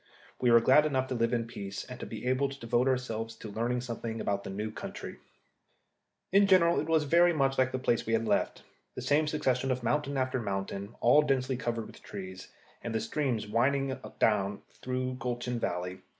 [0.39, 3.35] We were glad enough to live in peace, and to be able to devote ourselves
[3.35, 5.19] to learning something about the new country.
[6.31, 8.63] In general it was very much like the place that we had left
[8.95, 12.47] the same succession of mountain after mountain, all densely covered with trees,
[12.81, 15.99] and with the streams winding down through gulch and valley.